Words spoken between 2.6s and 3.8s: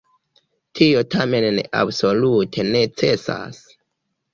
necesas.